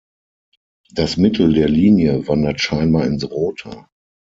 Das 0.91 1.15
Mittel 1.15 1.53
der 1.53 1.69
Linie 1.69 2.27
wandert 2.27 2.59
scheinbar 2.59 3.05
ins 3.05 3.23
Rote. 3.29 3.85